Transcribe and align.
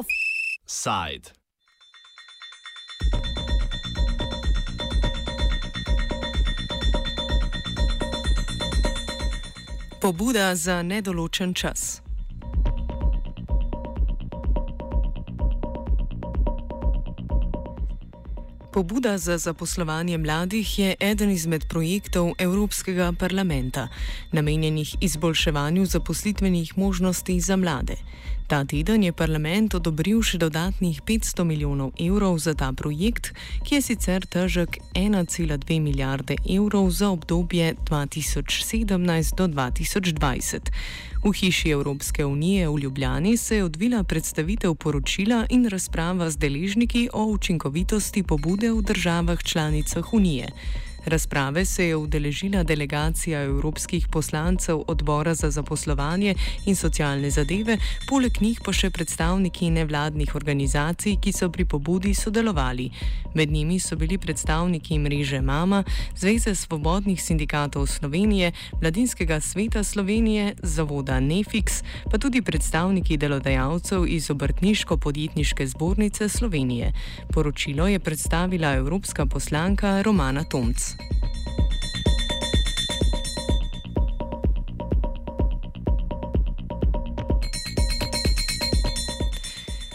Offside. 0.00 1.30
Pobuda 10.00 10.54
za 10.54 10.82
nedoločen 10.82 11.54
čas. 11.54 12.02
Pobuda 18.72 19.18
za 19.18 19.38
zaposlovanje 19.38 20.18
mladih 20.18 20.78
je 20.78 20.94
eden 21.00 21.30
izmed 21.30 21.64
projektov 21.68 22.32
Evropskega 22.38 23.12
parlamenta, 23.18 23.88
namenjenih 24.32 24.96
izboljševanju 25.00 25.86
zaposlitvenih 25.86 26.78
možnosti 26.78 27.40
za 27.40 27.56
mlade. 27.56 27.96
Ta 28.50 28.64
teden 28.64 29.02
je 29.02 29.12
parlament 29.12 29.74
odobril 29.78 30.24
še 30.26 30.38
dodatnih 30.42 30.96
500 31.06 31.44
milijonov 31.46 31.92
evrov 32.02 32.38
za 32.42 32.54
ta 32.54 32.72
projekt, 32.74 33.28
ki 33.62 33.76
je 33.76 33.82
sicer 33.82 34.26
težek 34.26 34.78
1,2 34.98 35.78
milijarde 35.78 36.34
evrov 36.42 36.90
za 36.90 37.12
obdobje 37.14 37.76
2017 37.90 39.38
do 39.38 39.46
2020. 39.46 40.74
V 41.22 41.32
hiši 41.36 41.70
Evropske 41.70 42.24
unije 42.24 42.68
v 42.68 42.78
Ljubljani 42.78 43.36
se 43.36 43.56
je 43.56 43.64
odvila 43.64 44.02
predstavitev 44.02 44.74
poročila 44.74 45.46
in 45.50 45.68
razprava 45.68 46.30
z 46.30 46.36
deležniki 46.36 47.08
o 47.12 47.24
učinkovitosti 47.24 48.22
pobude 48.60 48.72
v 48.72 48.82
državah 48.82 49.42
članicah 49.42 50.14
unije. 50.14 50.48
Razprave 51.06 51.64
se 51.64 51.86
je 51.86 51.96
udeležila 51.96 52.62
delegacija 52.62 53.42
evropskih 53.42 54.08
poslancev 54.08 54.82
odbora 54.86 55.34
za 55.34 55.50
zaposlovanje 55.50 56.34
in 56.66 56.76
socialne 56.76 57.30
zadeve, 57.30 57.78
poleg 58.08 58.40
njih 58.40 58.60
pa 58.64 58.72
še 58.72 58.90
predstavniki 58.90 59.70
nevladnih 59.70 60.34
organizacij, 60.34 61.16
ki 61.20 61.32
so 61.32 61.48
pri 61.50 61.64
pobudi 61.64 62.14
sodelovali. 62.14 62.90
Med 63.34 63.50
njimi 63.50 63.78
so 63.80 63.96
bili 63.96 64.18
predstavniki 64.18 64.98
mreže 64.98 65.40
Mama, 65.40 65.84
Zveze 66.16 66.54
svobodnih 66.54 67.22
sindikatov 67.22 67.86
Slovenije, 67.86 68.52
Mladinskega 68.82 69.40
sveta 69.40 69.84
Slovenije, 69.84 70.54
Zavoda 70.62 71.20
Nefix, 71.20 71.82
pa 72.10 72.18
tudi 72.18 72.42
predstavniki 72.42 73.16
delodajalcev 73.16 74.06
iz 74.06 74.30
Obrtniško-podjetniške 74.30 75.66
zbornice 75.66 76.28
Slovenije. 76.28 76.92
Poročilo 77.32 77.86
je 77.88 77.98
predstavila 77.98 78.74
evropska 78.74 79.26
poslanka 79.26 80.02
Romana 80.02 80.44
Tomc. 80.44 80.89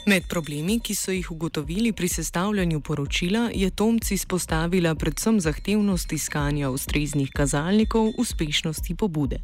Med 0.05 0.27
problemi, 0.29 0.79
ki 0.79 0.93
so 0.95 1.11
jih 1.11 1.31
ugotovili 1.31 1.91
pri 1.91 2.07
sestavljanju 2.07 2.79
poročila, 2.81 3.49
je 3.53 3.69
Tomci 3.69 4.13
izpostavila 4.13 4.95
predvsem 4.95 5.39
zahtevnost 5.39 6.13
iskanja 6.13 6.69
ustreznih 6.69 7.31
kazalnikov 7.33 8.11
uspešnosti 8.17 8.95
pobude. 8.95 9.39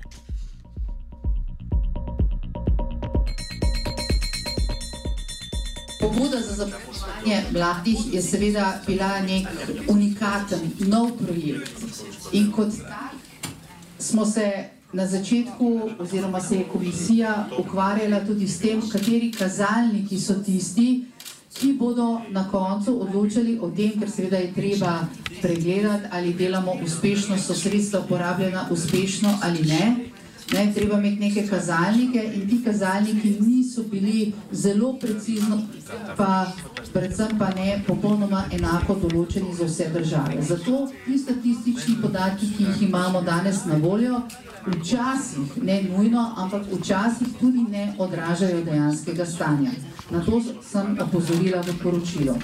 Pobuda 6.02 6.41
za 6.41 6.55
zaposlovanje 6.55 7.44
mladih 7.52 8.13
je 8.13 8.21
seveda 8.21 8.81
bila 8.88 9.21
nek 9.21 9.47
unikaten, 9.88 10.59
nov 10.80 11.11
projekt. 11.17 11.71
In 12.31 12.52
kot 12.52 12.69
tak 12.77 13.11
smo 13.99 14.25
se 14.25 14.52
na 14.94 15.07
začetku, 15.07 15.81
oziroma 15.99 16.41
se 16.41 16.55
je 16.55 16.63
komisija 16.63 17.49
ukvarjala 17.59 18.25
tudi 18.25 18.47
s 18.47 18.59
tem, 18.59 18.81
kateri 18.89 19.31
kazalniki 19.31 20.19
so 20.19 20.33
tisti, 20.45 21.05
ki 21.53 21.73
bodo 21.73 22.22
na 22.29 22.47
koncu 22.49 23.02
odločili 23.02 23.59
o 23.61 23.69
tem, 23.69 23.99
ker 23.99 24.09
seveda 24.11 24.38
je 24.38 24.53
treba 24.53 25.07
pregledati, 25.41 26.07
ali 26.11 26.33
delamo 26.33 26.73
uspešno, 26.83 27.38
so 27.38 27.53
sredstva 27.53 28.01
porabljena 28.09 28.67
uspešno 28.72 29.38
ali 29.41 29.66
ne. 29.67 30.10
Ne, 30.53 30.72
treba 30.75 30.97
imeti 30.97 31.19
neke 31.19 31.47
kazalnike 31.47 32.23
in 32.35 32.50
ti 32.50 32.63
kazalniki 32.63 33.38
niso 33.39 33.84
bili 33.84 34.34
zelo 34.51 34.94
precizno, 35.00 35.62
pa 36.17 36.51
predvsem 36.94 37.38
pa 37.39 37.50
ne 37.56 37.84
popolnoma 37.88 38.44
enako 38.51 38.97
določeni 39.03 39.56
za 39.56 39.66
vse 39.69 39.90
države. 39.94 40.41
Zato 40.41 40.88
ti 41.06 41.17
statistični 41.17 41.95
podatki, 42.01 42.51
ki 42.57 42.63
jih 42.63 42.81
imamo 42.90 43.22
danes 43.22 43.63
na 43.66 43.79
voljo, 43.79 44.22
včasih, 44.67 45.56
ne 45.63 45.84
nujno, 45.84 46.34
ampak 46.38 46.67
včasih 46.73 47.28
tudi 47.40 47.63
ne 47.69 47.94
odražajo 47.97 48.63
dejanskega 48.66 49.25
stanja. 49.25 49.72
Na 50.11 50.19
to 50.25 50.41
sem 50.72 50.97
opozorila 51.00 51.61
v 51.61 51.79
poročilu. 51.84 52.35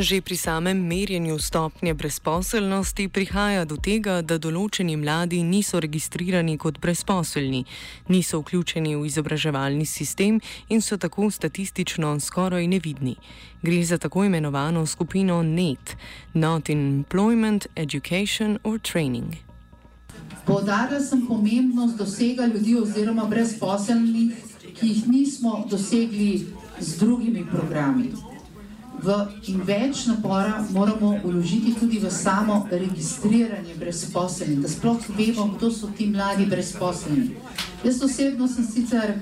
Že 0.00 0.24
pri 0.24 0.36
samem 0.36 0.80
merjenju 0.80 1.36
stopnje 1.38 1.92
brezposelnosti 1.94 3.08
prihaja 3.12 3.66
do 3.68 3.76
tega, 3.76 4.22
da 4.24 4.38
določeni 4.40 4.94
mladi 4.96 5.42
niso 5.44 5.76
registrirani 5.76 6.54
kot 6.56 6.78
brezposelni, 6.80 7.66
niso 8.08 8.40
vključeni 8.40 8.94
v 8.96 9.04
izobraževalni 9.04 9.84
sistem 9.84 10.38
in 10.72 10.80
so 10.80 10.96
tako 10.96 11.28
statistično 11.28 12.14
skoraj 12.16 12.64
nevidni. 12.64 13.18
Gre 13.60 13.82
za 13.84 14.00
tako 14.00 14.24
imenovano 14.24 14.86
skupino 14.86 15.42
NET, 15.42 15.92
Not 16.32 16.72
in 16.72 17.04
Employment, 17.04 17.68
Education 17.76 18.56
or 18.64 18.80
Training. 18.80 19.36
Poudarila 20.48 21.04
sem 21.04 21.26
pomembnost 21.28 22.00
dosega 22.00 22.48
ljudi 22.48 22.78
oziroma 22.80 23.28
brezposelnih, 23.28 24.32
ki 24.80 24.94
jih 24.94 25.06
nismo 25.12 25.66
dosegli 25.68 26.46
z 26.80 26.96
drugimi 26.96 27.44
programi 27.44 28.29
v, 29.02 29.16
več 29.64 30.06
napora 30.06 30.64
moramo 30.70 31.16
uložiti 31.24 31.74
tudi 31.80 31.98
v 31.98 32.10
samo 32.10 32.66
registriranje 32.70 33.74
brezposelnih, 33.80 34.60
da 34.60 34.68
sploh 34.68 35.10
vemo, 35.16 35.48
kdo 35.56 35.70
so 35.70 35.90
ti 35.96 36.06
mladi 36.06 36.46
brezposelni. 36.46 37.36
Jaz 37.84 38.02
osebno 38.02 38.48
sem 38.48 38.64
sicer 38.64 39.14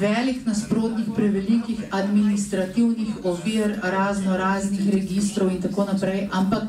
velik 0.00 0.46
nasprotnik 0.46 1.12
prevelikih 1.16 1.84
administrativnih 1.90 3.24
ovir, 3.24 3.78
razno 3.82 4.36
raznih 4.36 4.90
registrov 4.94 5.52
in 5.52 5.62
tako 5.62 5.84
naprej, 5.92 6.28
ampak 6.32 6.62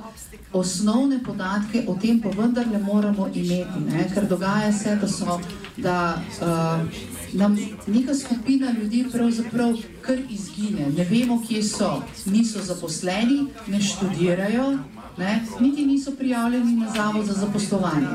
osnovne 0.54 1.20
podatke 1.24 1.84
o 1.88 1.96
tem 2.02 2.22
pa 2.22 2.30
vendarle 2.30 2.80
moramo 2.80 3.28
imeti, 3.34 3.80
ne? 3.88 4.08
ker 4.14 4.28
dogaja 4.28 4.72
se, 4.74 4.96
da 4.96 5.08
so, 5.08 5.40
da 5.78 5.98
uh, 6.42 7.15
nam 7.36 7.58
neka 7.88 8.16
skupina 8.16 8.72
ljudi 8.72 9.06
pravzaprav 9.12 9.78
kar 10.02 10.18
izgine. 10.30 10.90
Ne 10.98 11.04
vemo, 11.04 11.42
kje 11.48 11.64
so. 11.64 12.02
Niso 12.26 12.64
zaposleni, 12.64 13.46
ne 13.68 13.82
študirajo, 13.82 14.78
ne? 15.18 15.46
niti 15.60 15.86
niso 15.86 16.12
prijavljeni 16.12 16.76
na 16.76 16.92
zavod 16.96 17.26
za 17.26 17.34
zaposlovanje. 17.34 18.08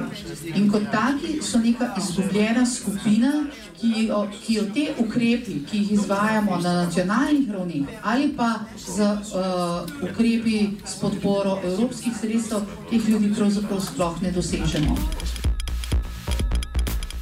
In 0.55 0.71
kot 0.71 0.83
taki 0.93 1.43
so 1.43 1.59
neka 1.59 1.95
izgubljena 1.99 2.67
skupina, 2.67 3.33
ki 3.81 4.07
jo, 4.07 4.29
ki 4.47 4.55
jo 4.55 4.65
te 4.75 4.87
ukrepi, 4.99 5.65
ki 5.71 5.79
jih 5.79 5.93
izvajamo 5.93 6.57
na 6.57 6.73
nacionalnih 6.73 7.51
ravnih 7.51 7.87
ali 8.03 8.35
pa 8.37 8.55
z 8.87 9.01
uh, 9.03 10.11
ukrepi 10.11 10.69
s 10.87 11.01
podporo 11.01 11.59
evropskih 11.65 12.13
sredstev, 12.21 12.61
teh 12.91 13.09
ljudi 13.09 13.35
pravzaprav 13.35 13.81
sploh 13.81 14.23
ne 14.23 14.33
dosežemo. 14.33 14.97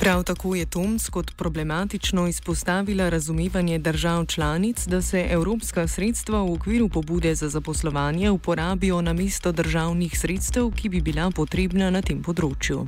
Prav 0.08 0.22
tako 0.24 0.54
je 0.54 0.66
Tomc 0.66 1.08
kot 1.08 1.36
problematično 1.36 2.28
izpostavila 2.28 3.08
razumevanje 3.08 3.78
držav 3.78 4.26
članic, 4.26 4.86
da 4.86 5.02
se 5.02 5.26
evropska 5.30 5.88
sredstva 5.88 6.42
v 6.42 6.52
okviru 6.52 6.88
pobude 6.88 7.34
za 7.34 7.48
zaposlovanje 7.48 8.30
uporabijo 8.30 9.00
na 9.00 9.12
mesto 9.12 9.52
državnih 9.52 10.18
sredstev, 10.18 10.70
ki 10.70 10.88
bi 10.88 11.00
bila 11.00 11.30
potrebna 11.30 11.90
na 11.90 12.02
tem 12.02 12.22
področju. 12.22 12.86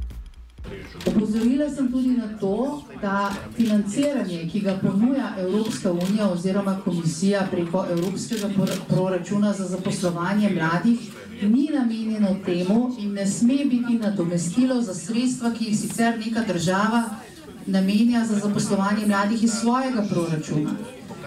Opozorila 1.07 1.71
sem 1.71 1.93
tudi 1.93 2.09
na 2.09 2.29
to, 2.41 2.83
da 3.03 3.31
financiranje, 3.57 4.49
ki 4.53 4.61
ga 4.61 4.79
ponuja 4.83 5.35
Evropska 5.39 5.93
unija 5.93 6.29
oziroma 6.31 6.79
komisija 6.85 7.47
preko 7.51 7.87
Evropskega 7.91 8.51
proračuna 8.89 9.53
za 9.53 9.65
zaposlovanje 9.65 10.51
mladih, 10.51 11.01
ni 11.43 11.69
namenjeno 11.75 12.37
temu 12.45 12.97
in 12.99 13.13
ne 13.13 13.27
sme 13.27 13.65
biti 13.65 13.99
nadomestilo 13.99 14.83
za 14.83 14.95
sredstva, 14.95 15.53
ki 15.53 15.65
jih 15.65 15.79
sicer 15.79 16.19
neka 16.27 16.45
država 16.53 17.03
namenja 17.67 18.25
za 18.25 18.39
zaposlovanje 18.39 19.07
mladih 19.07 19.45
iz 19.45 19.51
svojega 19.51 20.05
proračuna. 20.11 20.71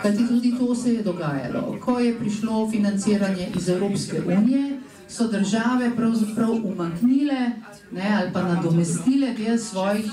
Kajti 0.01 0.27
tudi 0.27 0.53
to 0.57 0.75
se 0.75 0.94
je 0.94 1.03
dogajalo. 1.03 1.77
Ko 1.81 2.00
je 2.00 2.19
prišlo 2.19 2.69
financiranje 2.71 3.47
iz 3.56 3.69
Evropske 3.69 4.21
unije, 4.21 4.79
so 5.07 5.27
države 5.27 5.91
pravzaprav 5.95 6.51
umaknile 6.63 7.51
ne, 7.93 8.15
ali 8.19 8.33
pa 8.33 8.41
nadomestile 8.41 9.33
del 9.33 9.57
svojih 9.57 10.11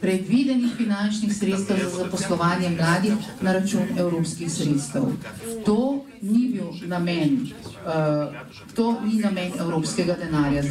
predvidenih 0.00 0.72
finančnih 0.76 1.36
sredstev 1.36 1.76
za 1.76 1.90
zaposlovanje 2.04 2.70
mladih 2.70 3.12
na 3.40 3.52
račun 3.52 3.98
evropskih 3.98 4.52
sredstev. 4.52 5.02
To 5.66 6.04
ni 6.22 6.48
bil 6.48 6.88
namen, 6.88 7.48
uh, 7.86 8.34
to 8.74 9.00
ni 9.04 9.20
namen 9.20 9.52
evropskega 9.60 10.16
denarja. 10.24 10.62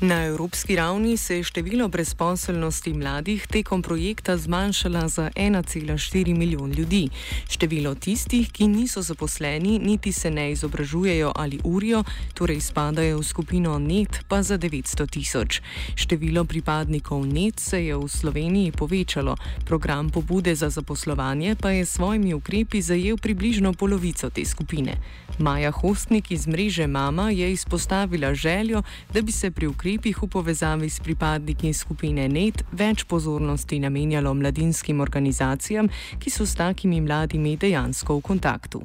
Na 0.00 0.24
evropski 0.24 0.76
ravni 0.76 1.16
se 1.16 1.36
je 1.36 1.42
število 1.42 1.88
brezposelnosti 1.88 2.92
mladih 2.92 3.46
tekom 3.46 3.82
projekta 3.82 4.36
zmanjšala 4.36 5.08
za 5.08 5.30
1,4 5.36 6.36
milijon 6.36 6.70
ljudi. 6.70 7.08
Število 7.48 7.94
tistih, 7.94 8.52
ki 8.52 8.66
niso 8.66 9.02
zaposleni, 9.02 9.78
niti 9.78 10.12
se 10.12 10.30
ne 10.30 10.52
izobražujejo 10.52 11.32
ali 11.36 11.58
urijo, 11.64 12.04
torej 12.34 12.60
spadajo 12.60 13.18
v 13.18 13.24
skupino 13.24 13.78
NET, 13.78 14.20
pa 14.28 14.42
za 14.42 14.58
900 14.58 15.10
tisoč. 15.10 15.60
Število 15.94 16.44
pripadnikov 16.44 17.26
NET 17.26 17.60
se 17.60 17.84
je 17.86 17.96
v 17.96 18.08
Sloveniji 18.08 18.72
povečalo, 18.72 19.36
program 19.66 20.10
pobude 20.10 20.54
za 20.54 20.70
zaposlovanje 20.70 21.56
pa 21.60 21.70
je 21.70 21.86
s 21.86 21.90
svojimi 21.90 22.34
ukrepi 22.34 22.82
zajel 22.82 23.16
približno 23.16 23.72
polovico 23.72 24.30
te 24.30 24.44
skupine. 24.44 24.94
Maja 25.38 25.70
Hostnik 25.70 26.30
iz 26.30 26.46
mreže 26.46 26.86
Mama 26.86 27.30
je 27.30 27.52
izpostavila 27.52 28.34
željo, 28.34 28.82
da 29.14 29.22
bi 29.22 29.32
se 29.32 29.50
pri 29.50 29.66
ukrepih 29.66 29.87
ukrepih 29.88 30.22
v 30.22 30.28
povezavi 30.28 30.84
s 30.90 31.00
pripadniki 31.00 31.72
skupine 31.72 32.28
NET 32.28 32.60
več 32.76 33.06
pozornosti 33.08 33.78
namenjalo 33.80 34.34
mladinskim 34.36 35.00
organizacijam, 35.00 35.88
ki 36.20 36.28
so 36.28 36.44
s 36.44 36.60
takimi 36.60 37.00
mladimi 37.00 37.56
dejansko 37.56 38.18
v 38.18 38.20
kontaktu. 38.20 38.82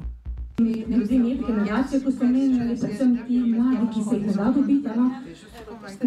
Ljudje, 0.56 1.18
med 1.18 1.44
generacijo, 1.44 2.00
ko 2.00 2.10
ste 2.14 2.24
menjali, 2.24 2.76
predvsem 2.80 3.12
ti 3.26 3.38
mladi, 3.42 3.84
ki 3.92 4.04
se 4.08 4.16
jih 4.16 4.32
da 4.32 4.48
dobiti, 4.54 4.96
no? 4.96 5.10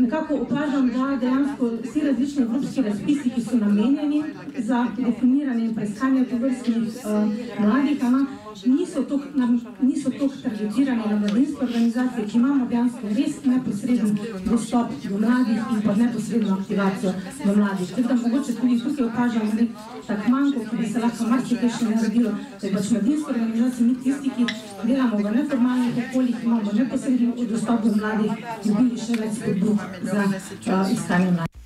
nekako 0.01 0.41
opažam, 0.47 0.89
da 0.89 1.05
dejansko 1.21 1.71
vsi 1.83 2.05
različni 2.07 2.43
evropski 2.47 2.81
razpisi, 2.81 3.29
ki 3.35 3.41
so 3.41 3.61
namenjeni 3.61 4.23
za 4.57 4.85
definiranje 4.97 5.65
in 5.65 5.75
preiskanje 5.75 6.25
tovrstnih 6.25 6.77
uh, 7.05 7.37
mladih, 7.59 8.03
no? 8.03 8.25
Niso 8.65 10.11
tako 10.11 10.27
targetirane 10.43 11.05
na 11.09 11.15
mladinske 11.19 11.63
organizacije, 11.65 12.27
ki 12.27 12.37
imamo 12.37 12.65
dejansko 12.65 13.07
res 13.17 13.35
neposreden 13.45 14.17
dostop 14.45 14.87
do 15.09 15.17
mladih 15.17 15.59
in 15.73 15.81
pa 15.85 15.95
neposredno 15.95 16.57
aktivacijo 16.59 17.13
do 17.45 17.55
mladih. 17.55 17.89
Tako 17.95 18.07
da 18.07 18.15
mogoče 18.15 18.55
tudi 18.55 18.79
tukaj 18.83 19.05
opažamo 19.05 19.51
nek 19.53 19.69
tak 20.07 20.27
manjko, 20.27 20.59
ki 20.69 20.77
bi 20.77 20.87
se 20.93 20.99
lahko 20.99 21.27
marsikaj 21.29 21.69
še 21.79 21.89
naredilo, 21.89 22.31
da 22.61 22.67
je 22.67 22.73
pač 22.73 22.91
mladinske 22.91 23.31
organizacije 23.31 23.87
mi 23.87 23.95
tisti, 24.03 24.29
ki 24.37 24.45
delamo 24.83 25.17
v 25.17 25.35
neformalnih 25.35 26.01
okoljih, 26.05 26.43
imamo 26.43 26.71
neposredno 26.73 27.49
dostop 27.49 27.83
do 27.83 27.95
mladih, 27.95 28.31
dobili 28.65 28.97
še 28.97 29.21
več 29.21 29.37
spodbud 29.41 29.77
za 30.03 30.23
uh, 30.25 30.93
iskanje 30.93 31.31
mladih. 31.31 31.56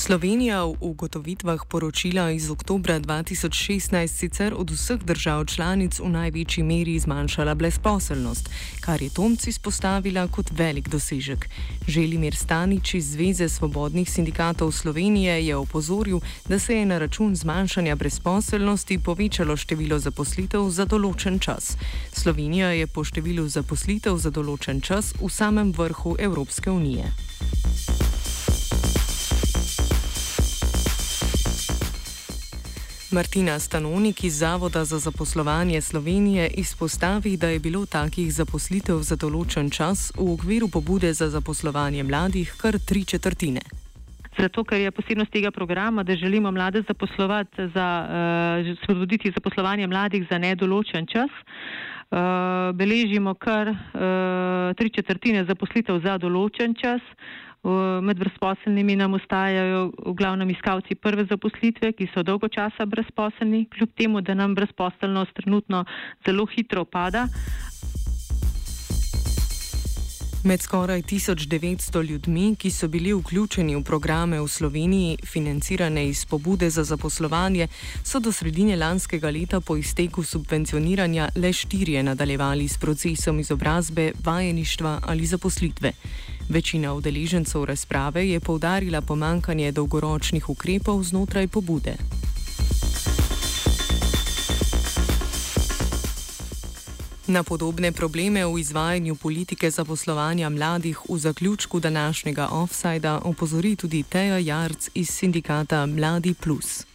Slovenija 0.00 0.64
v 0.64 0.80
ugotovitvah 0.80 1.68
poročila 1.68 2.30
iz 2.30 2.50
oktobra 2.50 3.00
2016 3.00 4.08
sicer 4.08 4.54
od 4.56 4.70
vseh 4.70 4.96
držav 5.04 5.44
članic 5.44 5.98
v 6.00 6.08
največji 6.08 6.64
meri 6.64 6.98
zmanjšala 6.98 7.54
brezposelnost, 7.54 8.48
kar 8.80 9.02
je 9.02 9.10
Tomc 9.10 9.46
izpostavila 9.46 10.24
kot 10.28 10.50
velik 10.56 10.88
dosežek. 10.88 11.48
Želimir 11.88 12.34
Stanič 12.34 12.94
iz 12.94 13.12
Zveze 13.12 13.48
svobodnih 13.48 14.10
sindikatov 14.10 14.72
Slovenije 14.72 15.46
je 15.46 15.56
opozoril, 15.56 16.20
da 16.48 16.58
se 16.58 16.76
je 16.76 16.86
na 16.86 16.98
račun 16.98 17.36
zmanjšanja 17.36 17.96
brezposelnosti 17.96 18.98
povečalo 18.98 19.56
število 19.56 19.98
zaposlitev 19.98 20.70
za 20.70 20.88
določen 20.88 21.38
čas. 21.38 21.76
Slovenija 22.12 22.72
je 22.72 22.86
po 22.86 23.04
številu 23.04 23.48
zaposlitev 23.48 24.16
za 24.16 24.30
določen 24.30 24.80
čas 24.80 25.12
v 25.20 25.28
samem 25.28 25.76
vrhu 25.76 26.16
Evropske 26.18 26.70
unije. 26.70 27.12
Martina 33.12 33.58
Stanonik 33.58 34.24
iz 34.24 34.38
Zavoda 34.38 34.84
za 34.84 34.98
zaposlovanje 34.98 35.80
Slovenije 35.80 36.48
izpostavi, 36.48 37.36
da 37.36 37.48
je 37.48 37.58
bilo 37.58 37.86
takih 37.86 38.32
zaposlitev 38.32 39.02
za 39.02 39.16
določen 39.16 39.70
čas 39.70 40.12
v 40.14 40.28
okviru 40.34 40.68
pobude 40.70 41.10
za 41.12 41.26
zaposlovanje 41.28 42.04
mladih 42.06 42.54
kar 42.60 42.78
tri 42.78 43.04
četrtine. 43.04 43.60
Zato, 44.38 44.64
ker 44.64 44.78
je 44.78 44.94
posebnost 44.94 45.32
tega 45.32 45.50
programa, 45.50 46.02
da 46.02 46.16
želimo 46.16 46.50
mlade 46.50 46.82
zaposlovati, 46.88 47.66
za, 47.74 47.88
uh, 48.06 48.76
spodbuditi 48.84 49.34
zaposlovanje 49.34 49.86
mladih 49.86 50.26
za 50.30 50.38
nedoločen 50.38 51.06
čas, 51.06 51.30
uh, 51.30 51.90
beležimo 52.74 53.34
kar 53.34 53.68
uh, 53.68 53.76
tri 54.74 54.90
četrtine 54.90 55.44
zaposlitev 55.44 56.00
za 56.02 56.18
določen 56.18 56.74
čas. 56.74 57.00
Uh, 57.62 58.00
Med 58.02 58.16
brezposelnimi 58.16 58.96
nam 58.96 59.14
ostajajo 59.14 59.92
v 59.92 60.14
glavnem 60.16 60.48
iskalci 60.50 60.94
prve 60.96 61.26
zaposlitve, 61.28 61.92
ki 61.92 62.08
so 62.14 62.22
dolgo 62.24 62.48
časa 62.48 62.86
brezposelni, 62.88 63.66
kljub 63.68 63.92
temu, 64.00 64.22
da 64.24 64.34
nam 64.34 64.54
brezposelnost 64.56 65.34
trenutno 65.36 65.84
zelo 66.24 66.46
hitro 66.48 66.86
pada. 66.88 67.26
Med 70.44 70.62
skoraj 70.62 71.02
1900 71.02 72.02
ljudmi, 72.02 72.56
ki 72.56 72.70
so 72.70 72.88
bili 72.88 73.12
vključeni 73.12 73.74
v 73.76 73.82
programe 73.84 74.40
v 74.40 74.48
Sloveniji, 74.48 75.18
financirane 75.26 76.06
iz 76.08 76.24
pobude 76.24 76.70
za 76.70 76.84
zaposlovanje, 76.84 77.68
so 78.04 78.20
do 78.20 78.32
sredine 78.32 78.76
lanskega 78.76 79.30
leta 79.30 79.60
po 79.60 79.76
izteku 79.76 80.22
subvencioniranja 80.22 81.28
le 81.36 81.52
štirje 81.52 82.02
nadaljevali 82.02 82.68
s 82.68 82.78
procesom 82.78 83.40
izobrazbe, 83.40 84.12
vajeništva 84.24 85.00
ali 85.06 85.26
zaposlitve. 85.26 85.92
Večina 86.48 86.94
udeležencev 86.94 87.64
razprave 87.64 88.28
je 88.28 88.40
povdarila 88.40 89.00
pomankanje 89.00 89.72
dolgoročnih 89.72 90.48
ukrepov 90.48 91.02
znotraj 91.02 91.48
pobude. 91.48 92.19
Na 97.30 97.46
podobne 97.46 97.92
probleme 97.94 98.42
v 98.42 98.58
izvajanju 98.58 99.14
politike 99.14 99.70
zaposlovanja 99.70 100.48
mladih 100.50 100.98
v 101.08 101.18
zaključku 101.18 101.80
današnjega 101.80 102.48
offsajda 102.50 103.20
opozori 103.24 103.76
tudi 103.76 104.02
Teja 104.02 104.38
Jarc 104.38 104.88
iz 104.94 105.10
sindikata 105.10 105.86
Mladi 105.86 106.34
Plus. 106.34 106.89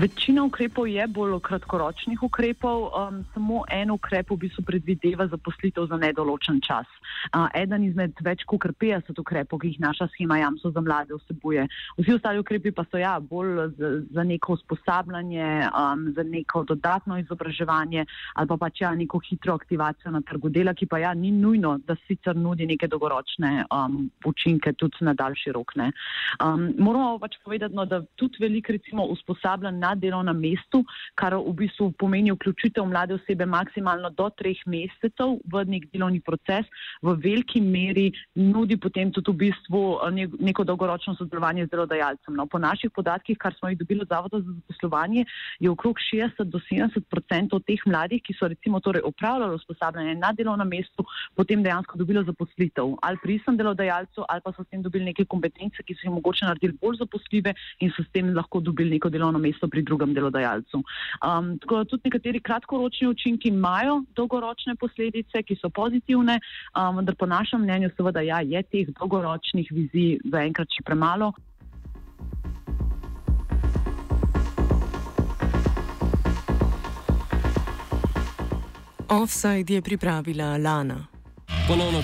Večina 0.00 0.44
ukrepov 0.48 0.88
je 0.88 1.04
bolj 1.06 1.34
kratkoročnih 1.44 2.22
ukrepov, 2.22 2.88
um, 2.88 3.18
samo 3.34 3.64
en 3.68 3.90
ukrep 3.92 4.30
v 4.32 4.36
bistvu 4.46 4.62
predvideva 4.64 5.26
zaposlitev 5.28 5.90
za 5.92 5.96
nedoločen 6.00 6.60
čas. 6.64 6.88
Uh, 7.36 7.50
eden 7.52 7.84
izmed 7.84 8.16
več 8.24 8.46
kot 8.48 8.64
50 8.80 9.20
ukrepov, 9.20 9.60
ki 9.60 9.74
jih 9.74 9.80
naša 9.82 10.06
schema 10.14 10.38
jamstva 10.40 10.70
za 10.72 10.80
mlade 10.80 11.18
vsebuje. 11.18 11.66
Vsi 11.98 12.14
ostali 12.16 12.40
ukrepi 12.40 12.72
pa 12.72 12.86
so 12.88 12.96
ja, 12.96 13.18
bolj 13.20 13.74
za, 13.76 13.90
za 14.16 14.24
neko 14.24 14.56
usposabljanje, 14.56 15.68
um, 15.68 16.06
za 16.16 16.24
neko 16.24 16.64
dodatno 16.64 17.18
izobraževanje 17.20 18.06
ali 18.34 18.48
pa 18.48 18.56
pač 18.56 18.80
ja, 18.80 18.94
neko 18.96 19.20
hitro 19.28 19.58
aktivacijo 19.60 20.14
na 20.16 20.24
trgu 20.24 20.48
dela, 20.48 20.72
ki 20.72 20.88
pa 20.88 21.02
ja, 21.04 21.12
ni 21.12 21.28
nujno, 21.28 21.74
da 21.84 21.98
sicer 22.06 22.36
nudi 22.36 22.64
neke 22.64 22.88
dolgoročne 22.88 23.66
um, 23.68 24.08
učinke 24.24 24.72
tudi 24.72 25.04
na 25.04 25.12
daljši 25.12 25.52
rok. 25.52 25.76
Um, 25.76 26.72
moramo 26.78 27.18
pač 27.20 27.36
povedati, 27.44 27.76
no, 27.76 27.84
da 27.84 28.00
tudi 28.16 28.40
veliko 28.40 28.72
recimo 28.72 29.04
usposabljanja 29.12 29.89
na 29.89 29.89
delovnem 29.94 30.36
mestu, 30.40 30.82
kar 31.14 31.36
v 31.38 31.54
bistvu 31.62 31.92
pomeni 31.98 32.32
vključitev 32.34 32.84
mlade 32.84 33.14
osebe 33.14 33.46
maksimalno 33.46 34.10
do 34.10 34.28
treh 34.30 34.58
mesecev 34.66 35.38
v 35.52 35.64
nek 35.68 35.86
delovni 35.92 36.20
proces, 36.20 36.66
v 37.02 37.14
veliki 37.14 37.60
meri 37.60 38.10
nudi 38.34 38.76
potem 38.76 39.12
tudi 39.12 39.30
v 39.30 39.38
bistvu 39.46 39.82
eh, 40.08 40.26
neko 40.50 40.64
dolgoročno 40.64 41.14
sodelovanje 41.14 41.66
z 41.66 41.70
delodajalcem. 41.76 42.34
No, 42.34 42.46
po 42.46 42.58
naših 42.58 42.90
podatkih, 42.90 43.38
kar 43.38 43.54
smo 43.54 43.70
jih 43.70 43.78
dobili 43.78 44.02
od 44.02 44.08
Zavoda 44.10 44.40
za 44.40 44.52
zaposlovanje, 44.52 45.24
je 45.60 45.70
okrog 45.70 45.96
60 45.96 46.44
do 46.50 46.58
70 46.58 46.98
odstotkov 47.60 47.60
teh 47.66 47.80
mladih, 47.86 48.22
ki 48.22 48.34
so 48.34 48.48
recimo 48.48 48.80
torej 48.80 49.02
upravljali 49.04 49.54
usposabljanje 49.54 50.14
na 50.14 50.32
delovnem 50.32 50.68
mestu, 50.68 51.04
potem 51.34 51.62
dejansko 51.62 51.98
dobilo 51.98 52.22
zaposlitev 52.24 52.96
ali 53.02 53.18
pri 53.22 53.34
istem 53.34 53.56
delodajalcu 53.56 54.24
ali 54.28 54.40
pa 54.44 54.52
so 54.52 54.64
s 54.64 54.68
tem 54.68 54.82
dobili 54.82 55.04
neke 55.04 55.24
kompetence, 55.24 55.82
ki 55.82 55.94
so 55.94 56.06
jim 56.06 56.14
mogoče 56.14 56.46
naredili 56.46 56.78
bolj 56.80 56.96
zaposljive 56.98 57.54
in 57.80 57.90
so 57.90 58.02
s 58.02 58.10
tem 58.12 58.34
lahko 58.34 58.60
dobili 58.60 58.90
neko 58.90 59.08
delovno 59.08 59.38
mesto 59.38 59.68
pri 59.68 59.79
drugem 59.82 60.14
delodajalcu. 60.14 60.82
Um, 61.26 61.52
tako 61.58 61.76
da 61.76 61.84
tudi 61.84 62.08
nekateri 62.08 62.40
kratkoročni 62.40 63.08
učinki 63.08 63.48
imajo 63.48 64.02
dolgoročne 64.16 64.76
posledice, 64.80 65.42
ki 65.42 65.58
so 65.60 65.70
pozitivne, 65.70 66.40
um, 66.76 66.96
vendar 67.00 67.14
po 67.18 67.26
našem 67.26 67.62
mnenju 67.62 67.90
seveda 67.96 68.20
ja, 68.20 68.40
je 68.40 68.62
teh 68.62 68.90
dolgoročnih 68.98 69.72
vizij 69.72 70.18
zaenkrat 70.30 70.68
še 70.76 70.84
premalo. 70.86 71.32
Offside 79.10 79.74
je 79.74 79.82
pripravila 79.82 80.56
Lana. 80.56 81.06
Ponovno 81.68 81.98